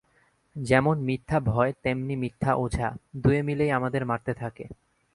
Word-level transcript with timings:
যেমন 0.55 0.95
মিথ্যা 0.99 1.39
ভয় 1.39 1.71
তেমনি 1.83 2.15
মিথ্যা 2.15 2.51
ওঝা– 2.55 2.97
দুয়ে 3.15 3.41
মিলেই 3.41 3.71
আমাদের 3.71 4.03
মারতে 4.05 4.33
থাকে। 4.33 4.65